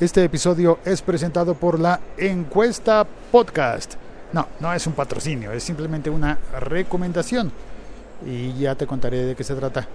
[0.00, 3.94] Este episodio es presentado por la Encuesta Podcast.
[4.32, 7.52] No, no es un patrocinio, es simplemente una recomendación.
[8.26, 9.86] Y ya te contaré de qué se trata.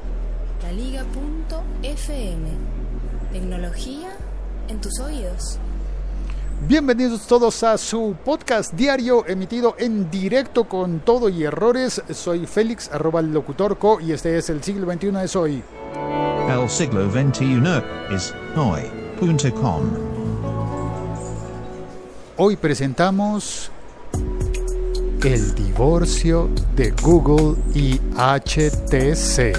[0.64, 2.50] La Liga.fm.
[3.34, 4.10] Tecnología
[4.70, 5.60] en tus oídos.
[6.68, 12.02] Bienvenidos todos a su podcast diario emitido en directo con todo y errores.
[12.12, 15.64] Soy Félix, arroba el locutorco, y este es el siglo XXI de hoy.
[16.50, 18.34] El siglo XXI es
[22.38, 23.72] Hoy presentamos
[25.24, 29.58] el divorcio de Google y HTC.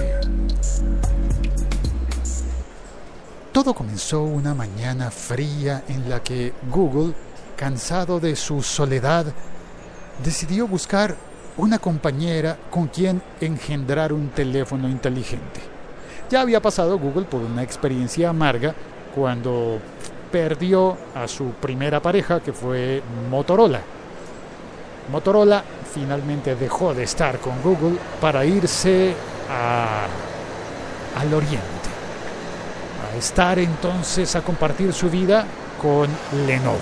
[3.50, 7.14] Todo comenzó una mañana fría en la que Google,
[7.56, 9.27] cansado de su soledad,
[10.22, 11.16] decidió buscar
[11.56, 15.60] una compañera con quien engendrar un teléfono inteligente.
[16.30, 18.77] Ya había pasado Google por una experiencia amarga
[19.14, 19.78] cuando
[20.30, 23.80] perdió a su primera pareja, que fue Motorola.
[25.10, 29.14] Motorola finalmente dejó de estar con Google para irse
[29.50, 30.06] a,
[31.18, 31.88] al oriente,
[33.10, 35.46] a estar entonces a compartir su vida
[35.80, 36.08] con
[36.46, 36.78] Lenovo.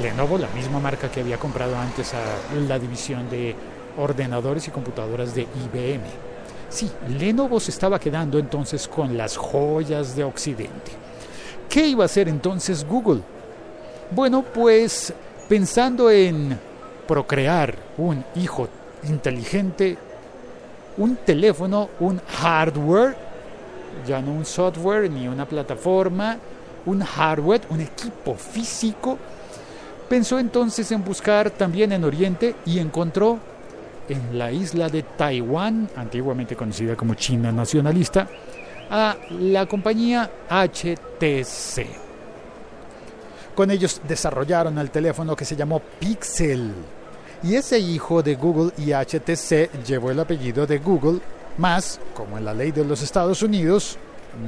[0.00, 2.20] Lenovo, la misma marca que había comprado antes a
[2.68, 3.56] la división de
[3.98, 6.29] ordenadores y computadoras de IBM.
[6.70, 10.92] Sí, Lenovo se estaba quedando entonces con las joyas de Occidente.
[11.68, 13.22] ¿Qué iba a hacer entonces Google?
[14.12, 15.12] Bueno, pues
[15.48, 16.56] pensando en
[17.08, 18.68] procrear un hijo
[19.02, 19.98] inteligente,
[20.96, 23.16] un teléfono, un hardware,
[24.06, 26.38] ya no un software ni una plataforma,
[26.86, 29.18] un hardware, un equipo físico,
[30.08, 33.38] pensó entonces en buscar también en Oriente y encontró
[34.10, 38.28] en la isla de Taiwán, antiguamente conocida como China nacionalista,
[38.90, 41.86] a la compañía HTC.
[43.54, 46.72] Con ellos desarrollaron el teléfono que se llamó Pixel.
[47.42, 51.20] Y ese hijo de Google y HTC llevó el apellido de Google,
[51.56, 53.96] más, como en la ley de los Estados Unidos,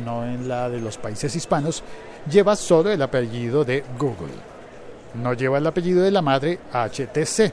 [0.04, 1.82] no en la de los países hispanos,
[2.30, 4.34] lleva solo el apellido de Google.
[5.14, 7.52] No lleva el apellido de la madre HTC.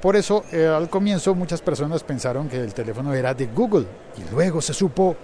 [0.00, 3.86] Por eso, eh, al comienzo muchas personas pensaron que el teléfono era de Google
[4.16, 5.16] y luego se supo,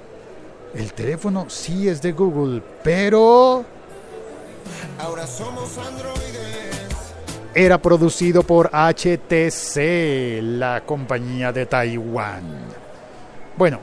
[0.75, 3.65] el teléfono sí es de Google, pero...
[4.99, 6.75] Ahora somos androides.
[7.55, 12.43] Era producido por HTC, la compañía de Taiwán.
[13.56, 13.79] Bueno,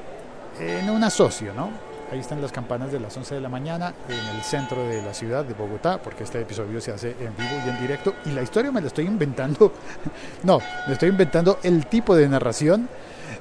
[0.59, 1.91] en un asocio, ¿no?
[2.11, 5.13] Ahí están las campanas de las 11 de la mañana en el centro de la
[5.13, 8.13] ciudad de Bogotá, porque este episodio se hace en vivo y en directo.
[8.25, 9.72] Y la historia me la estoy inventando.
[10.44, 12.89] No, me estoy inventando el tipo de narración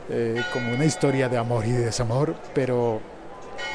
[0.09, 3.01] eh, como una historia de amor y desamor, pero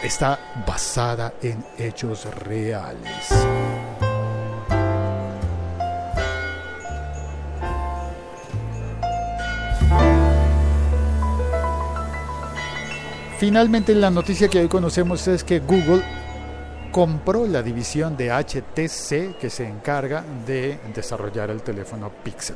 [0.01, 3.64] está basada en hechos reales.
[13.37, 16.01] Finalmente la noticia que hoy conocemos es que Google
[16.89, 22.55] compró la división de HTC que se encarga de desarrollar el teléfono Pixel.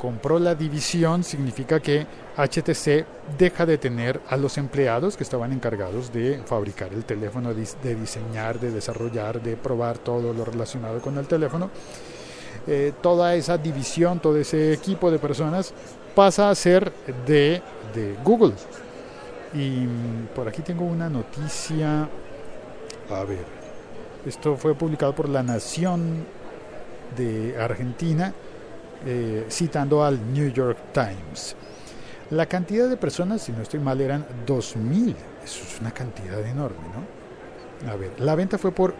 [0.00, 2.06] Compró la división significa que
[2.38, 3.04] HTC
[3.36, 8.58] deja de tener a los empleados que estaban encargados de fabricar el teléfono, de diseñar,
[8.58, 11.70] de desarrollar, de probar todo lo relacionado con el teléfono.
[12.66, 15.74] Eh, toda esa división, todo ese equipo de personas
[16.14, 16.90] pasa a ser
[17.26, 17.60] de,
[17.94, 18.54] de Google.
[19.54, 19.86] Y
[20.34, 22.08] por aquí tengo una noticia.
[23.10, 23.44] A ver,
[24.26, 26.24] esto fue publicado por La Nación
[27.16, 28.32] de Argentina,
[29.04, 31.56] eh, citando al New York Times.
[32.30, 35.14] La cantidad de personas, si no estoy mal, eran 2.000.
[35.44, 37.90] Eso es una cantidad enorme, ¿no?
[37.90, 38.94] A ver, la venta fue por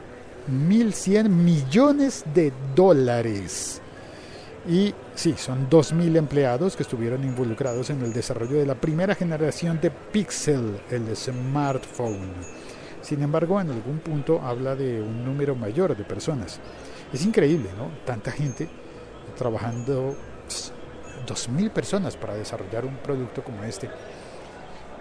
[0.51, 3.81] 1.100 millones de dólares.
[4.69, 9.81] Y sí, son 2.000 empleados que estuvieron involucrados en el desarrollo de la primera generación
[9.81, 12.33] de Pixel, el smartphone.
[13.01, 16.61] Sin embargo, en algún punto habla de un número mayor de personas.
[17.13, 17.89] Es increíble, ¿no?
[18.07, 18.69] Tanta gente
[19.37, 20.15] trabajando,
[21.27, 23.91] 2.000 personas para desarrollar un producto como este,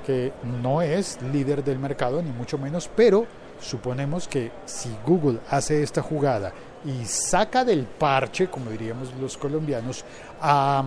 [0.08, 0.34] que
[0.64, 3.28] no es líder del mercado, ni mucho menos, pero
[3.60, 6.52] suponemos que si Google hace esta jugada
[6.86, 10.04] y saca del parche, como diríamos los colombianos,
[10.42, 10.84] a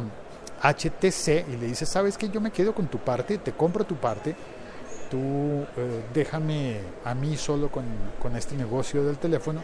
[0.63, 3.97] HTC y le dice, sabes que yo me quedo con tu parte, te compro tu
[3.97, 4.35] parte,
[5.11, 5.19] tú
[5.77, 7.85] eh, déjame a mí solo con,
[8.21, 9.63] con este negocio del teléfono,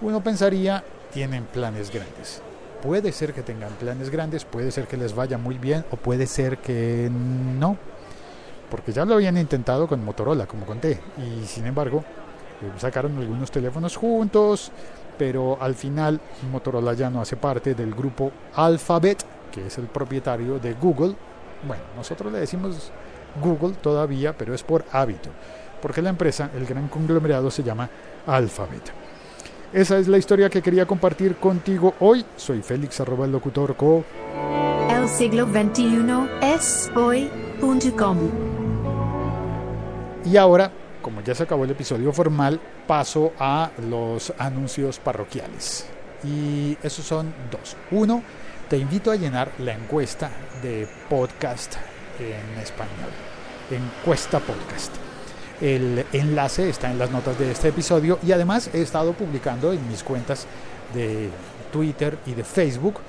[0.00, 0.82] uno pensaría,
[1.12, 2.42] tienen planes grandes.
[2.82, 6.26] Puede ser que tengan planes grandes, puede ser que les vaya muy bien o puede
[6.26, 7.76] ser que no,
[8.70, 12.02] porque ya lo habían intentado con Motorola, como conté, y sin embargo
[12.62, 14.70] Eh, sacaron algunos teléfonos juntos,
[15.20, 16.18] pero al final
[16.50, 19.22] Motorola ya no hace parte del grupo Alphabet,
[19.52, 21.14] que es el propietario de Google.
[21.68, 22.90] Bueno, nosotros le decimos
[23.38, 25.28] Google todavía, pero es por hábito,
[25.82, 27.90] porque la empresa, el gran conglomerado, se llama
[28.26, 28.92] Alphabet.
[29.74, 32.24] Esa es la historia que quería compartir contigo hoy.
[32.36, 34.02] Soy Félix, arroba el locutor co.
[34.88, 38.16] El siglo XXI es hoy.com.
[40.24, 45.86] Y ahora, como ya se acabó el episodio formal, paso a los anuncios parroquiales.
[46.24, 47.76] Y esos son dos.
[47.90, 48.22] Uno,
[48.68, 50.30] te invito a llenar la encuesta
[50.62, 51.74] de podcast
[52.18, 53.10] en español.
[53.70, 54.92] Encuesta podcast.
[55.60, 59.86] El enlace está en las notas de este episodio y además he estado publicando en
[59.88, 60.46] mis cuentas
[60.94, 61.30] de
[61.72, 63.00] Twitter y de Facebook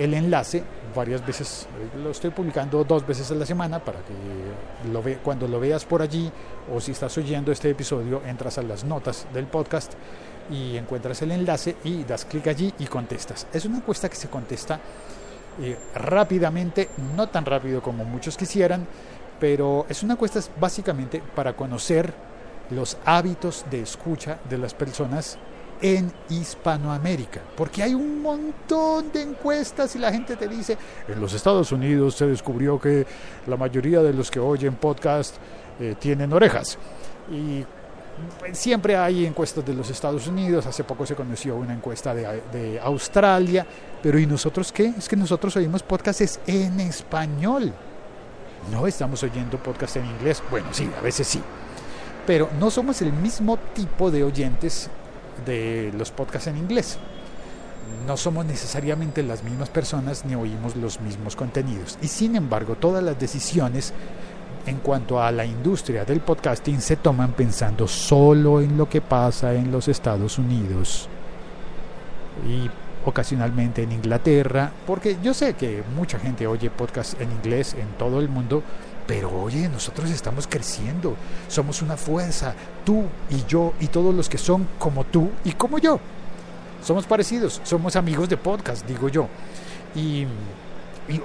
[0.00, 0.62] el enlace
[0.96, 1.66] varias veces,
[2.02, 5.84] lo estoy publicando dos veces a la semana para que lo ve, cuando lo veas
[5.84, 6.32] por allí
[6.74, 9.92] o si estás oyendo este episodio entras a las notas del podcast
[10.50, 13.46] y encuentras el enlace y das clic allí y contestas.
[13.52, 14.80] Es una encuesta que se contesta
[15.60, 18.86] eh, rápidamente, no tan rápido como muchos quisieran,
[19.38, 22.10] pero es una encuesta básicamente para conocer
[22.70, 25.38] los hábitos de escucha de las personas
[25.82, 30.76] en Hispanoamérica, porque hay un montón de encuestas y la gente te dice,
[31.08, 33.06] en los Estados Unidos se descubrió que
[33.46, 35.36] la mayoría de los que oyen podcast
[35.78, 36.78] eh, tienen orejas.
[37.30, 37.64] Y
[38.38, 42.42] pues, siempre hay encuestas de los Estados Unidos, hace poco se conoció una encuesta de,
[42.52, 43.66] de Australia,
[44.02, 44.92] pero ¿y nosotros qué?
[44.98, 47.72] Es que nosotros oímos podcasts en español.
[48.70, 50.42] No estamos oyendo podcast en inglés.
[50.50, 51.40] Bueno, sí, a veces sí.
[52.26, 54.90] Pero no somos el mismo tipo de oyentes
[55.46, 56.98] de los podcasts en inglés.
[58.06, 61.98] No somos necesariamente las mismas personas ni oímos los mismos contenidos.
[62.02, 63.92] Y sin embargo, todas las decisiones
[64.66, 69.54] en cuanto a la industria del podcasting se toman pensando solo en lo que pasa
[69.54, 71.08] en los Estados Unidos
[72.46, 72.70] y
[73.04, 78.20] ocasionalmente en Inglaterra, porque yo sé que mucha gente oye podcasts en inglés en todo
[78.20, 78.62] el mundo,
[79.10, 81.16] pero oye, nosotros estamos creciendo,
[81.48, 82.54] somos una fuerza,
[82.84, 85.98] tú y yo y todos los que son como tú y como yo.
[86.80, 89.26] Somos parecidos, somos amigos de podcast, digo yo.
[89.96, 90.28] Y,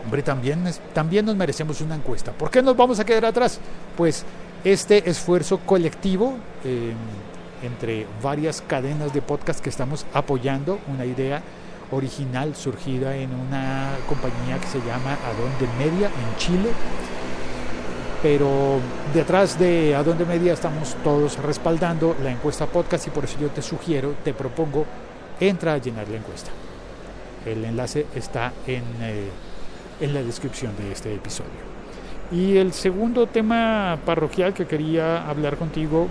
[0.03, 0.63] hombre, también,
[0.95, 2.31] también nos merecemos una encuesta.
[2.31, 3.59] ¿Por qué nos vamos a quedar atrás?
[3.95, 4.25] Pues
[4.63, 6.91] este esfuerzo colectivo eh,
[7.61, 11.43] entre varias cadenas de podcast que estamos apoyando, una idea
[11.91, 16.71] original surgida en una compañía que se llama Adonde Media en Chile
[18.25, 18.79] pero
[19.13, 23.61] detrás de Adonde Media estamos todos respaldando la encuesta podcast y por eso yo te
[23.61, 24.83] sugiero, te propongo,
[25.39, 26.49] entra a llenar la encuesta.
[27.45, 29.29] El enlace está en, eh,
[30.01, 31.51] en la descripción de este episodio.
[32.31, 36.07] Y el segundo tema parroquial que quería hablar contigo,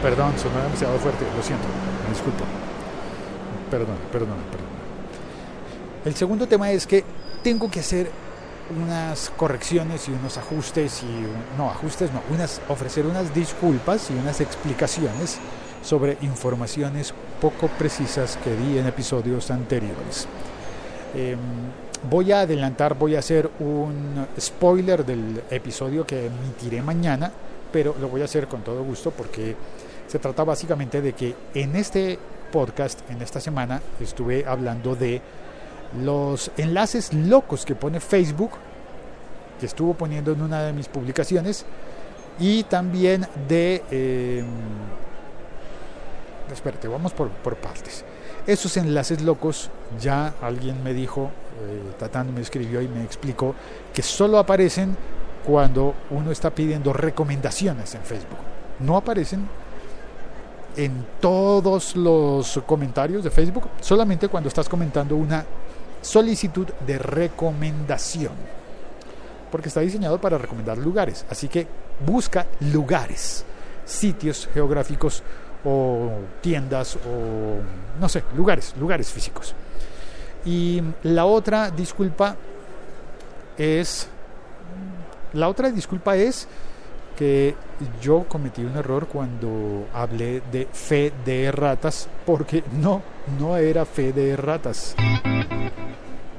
[0.00, 1.66] perdón, sonó demasiado fuerte, lo siento,
[2.04, 2.44] me disculpo.
[3.68, 4.68] Perdón, perdón, perdón.
[6.04, 7.02] El segundo tema es que
[7.42, 8.29] tengo que hacer
[8.76, 14.40] unas correcciones y unos ajustes y no ajustes no unas ofrecer unas disculpas y unas
[14.40, 15.38] explicaciones
[15.82, 20.26] sobre informaciones poco precisas que di en episodios anteriores.
[21.14, 21.36] Eh,
[22.08, 27.32] voy a adelantar voy a hacer un spoiler del episodio que emitiré mañana
[27.72, 29.56] pero lo voy a hacer con todo gusto porque
[30.06, 32.18] se trata básicamente de que en este
[32.52, 35.20] podcast en esta semana estuve hablando de
[35.98, 38.52] los enlaces locos que pone Facebook,
[39.60, 41.66] que estuvo poniendo en una de mis publicaciones,
[42.40, 43.82] y también de...
[43.90, 44.44] Eh,
[46.50, 48.04] espérate, vamos por, por, partes.
[48.46, 51.30] Esos enlaces locos, ya alguien me dijo,
[51.62, 53.54] eh, Tatán me escribió y me explicó,
[53.92, 54.96] que solo aparecen
[55.44, 58.38] cuando uno está pidiendo recomendaciones en Facebook.
[58.80, 59.46] No aparecen
[60.76, 65.44] en todos los comentarios de Facebook, solamente cuando estás comentando una
[66.00, 68.59] solicitud de recomendación.
[69.50, 71.24] Porque está diseñado para recomendar lugares.
[71.28, 71.66] Así que
[72.04, 73.44] busca lugares,
[73.84, 75.22] sitios geográficos
[75.64, 77.60] o tiendas o
[78.00, 79.54] no sé, lugares, lugares físicos.
[80.44, 82.36] Y la otra disculpa
[83.58, 84.08] es
[85.32, 86.48] la otra disculpa es
[87.16, 87.54] que
[88.00, 93.02] yo cometí un error cuando hablé de fe de ratas porque no,
[93.38, 94.96] no era fe de ratas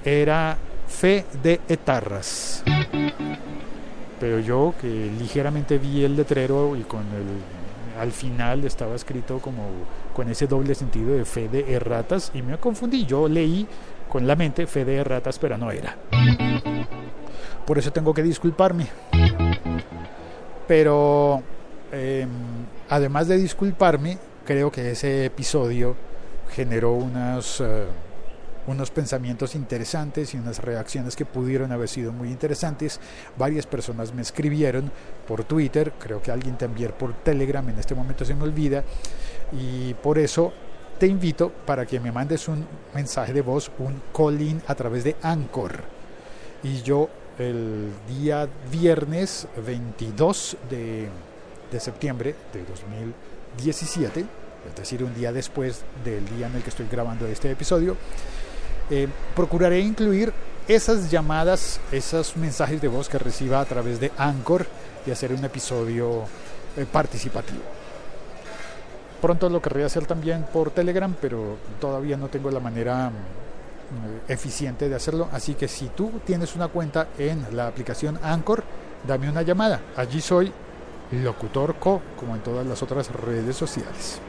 [0.04, 2.64] era fe de etarras.
[4.22, 4.88] Pero yo que
[5.20, 7.62] ligeramente vi el letrero y con el
[8.00, 9.64] al final estaba escrito como
[10.14, 13.06] con ese doble sentido de fe de erratas y me confundí.
[13.06, 13.68] Yo leí
[14.10, 15.98] con la mente fe de erratas, pero no era.
[17.66, 18.88] Por eso tengo que disculparme.
[20.68, 21.42] Pero
[21.92, 22.26] eh,
[22.90, 25.96] además de disculparme, creo que ese episodio
[26.52, 27.86] generó unos, eh,
[28.68, 33.00] unos pensamientos interesantes y unas reacciones que pudieron haber sido muy interesantes.
[33.38, 34.92] Varias personas me escribieron
[35.28, 38.84] por Twitter, creo que alguien también por Telegram, en este momento se me olvida,
[39.52, 40.54] y por eso
[41.00, 45.16] te invito para que me mandes un mensaje de voz, un call-in a través de
[45.22, 45.82] Anchor.
[46.64, 51.10] Y yo el día viernes 22 de,
[51.72, 54.26] de septiembre de 2017,
[54.70, 57.98] es decir, un día después del día en el que estoy grabando este episodio,
[58.92, 60.34] eh, procuraré incluir
[60.68, 64.66] esas llamadas, esos mensajes de voz que reciba a través de Anchor
[65.08, 66.26] y hacer un episodio
[66.76, 67.62] eh, participativo.
[69.22, 74.90] Pronto lo querría hacer también por Telegram, pero todavía no tengo la manera mm, eficiente
[74.90, 75.30] de hacerlo.
[75.32, 78.62] Así que si tú tienes una cuenta en la aplicación Anchor,
[79.08, 79.80] dame una llamada.
[79.96, 80.52] Allí soy
[81.12, 84.20] Locutor Co, como en todas las otras redes sociales.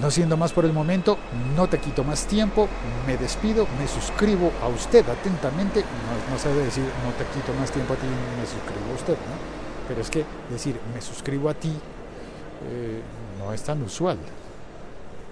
[0.00, 1.18] No siendo más por el momento,
[1.56, 2.68] no te quito más tiempo,
[3.06, 5.80] me despido, me suscribo a usted atentamente.
[5.80, 9.14] No, no se decir no te quito más tiempo a ti, me suscribo a usted,
[9.14, 9.86] ¿no?
[9.86, 11.72] Pero es que decir me suscribo a ti
[12.70, 13.02] eh,
[13.38, 14.18] no es tan usual.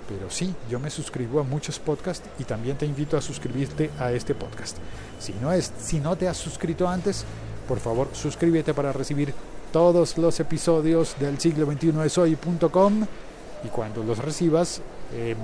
[0.09, 4.13] Pero sí, yo me suscribo a muchos podcasts y también te invito a suscribirte a
[4.13, 4.77] este podcast.
[5.19, 7.25] Si no, es, si no te has suscrito antes,
[7.67, 9.35] por favor suscríbete para recibir
[9.73, 13.07] todos los episodios del siglo 21 es hoy.com
[13.65, 14.81] y cuando los recibas
[15.15, 15.37] eh,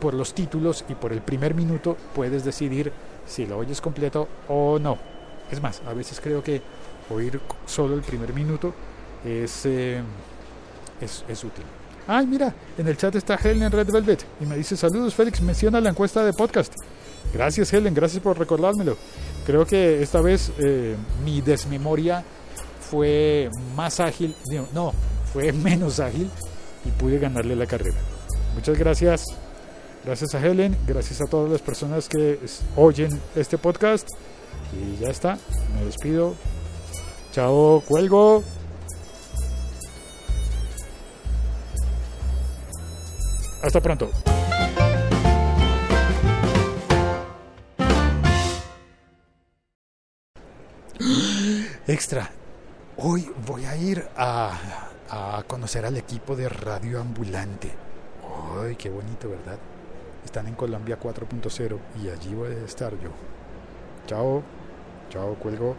[0.00, 2.92] por los títulos y por el primer minuto puedes decidir
[3.26, 4.98] si lo oyes completo o no.
[5.50, 6.60] Es más, a veces creo que
[7.10, 8.74] oír solo el primer minuto
[9.24, 10.02] es, eh,
[11.00, 11.64] es, es, útil.
[12.06, 15.80] Ay, mira, en el chat está Helen Red Velvet y me dice saludos Félix, menciona
[15.80, 16.74] la encuesta de podcast.
[17.32, 18.96] Gracias Helen, gracias por recordármelo.
[19.46, 22.22] Creo que esta vez eh, mi desmemoria
[22.90, 24.34] fue más ágil,
[24.74, 24.92] no,
[25.32, 26.30] fue menos ágil
[26.84, 27.96] y pude ganarle la carrera.
[28.54, 29.24] Muchas gracias.
[30.04, 32.38] Gracias a Helen, gracias a todas las personas que
[32.76, 34.06] oyen este podcast.
[34.72, 35.38] Y ya está,
[35.74, 36.34] me despido.
[37.32, 38.44] Chao, cuelgo.
[43.62, 44.10] Hasta pronto.
[51.86, 52.30] Extra.
[52.96, 57.72] Hoy voy a ir a a conocer al equipo de Radio Ambulante.
[58.60, 59.58] ¡Ay, qué bonito, verdad!
[60.24, 63.10] Están en Colombia 4.0 y allí voy a estar yo.
[64.06, 64.42] Chao,
[65.10, 65.76] chao, cuelgo.